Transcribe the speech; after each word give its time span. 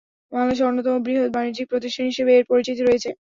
বাংলাদেশের 0.31 0.67
অন্যতম 0.69 0.95
বৃহৎ 1.05 1.29
বাণিজ্যিক 1.33 1.67
প্রতিষ্ঠান 1.71 2.05
হিসেবে 2.11 2.31
এর 2.33 2.45
পরিচিতি 2.49 2.81
রয়েছে। 2.83 3.09